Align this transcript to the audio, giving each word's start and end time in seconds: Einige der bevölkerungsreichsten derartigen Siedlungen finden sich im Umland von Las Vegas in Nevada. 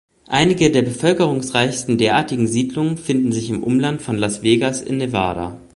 Einige 0.27 0.71
der 0.71 0.81
bevölkerungsreichsten 0.81 1.99
derartigen 1.99 2.47
Siedlungen 2.47 2.97
finden 2.97 3.31
sich 3.31 3.51
im 3.51 3.61
Umland 3.61 4.01
von 4.01 4.17
Las 4.17 4.41
Vegas 4.41 4.81
in 4.81 4.97
Nevada. 4.97 5.59